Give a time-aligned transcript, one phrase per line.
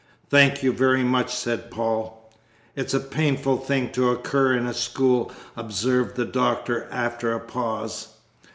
[0.31, 2.27] "Thank you very much," said Paul.
[2.75, 8.07] "It's a painful thing to occur in a school," observed the Doctor after a pause.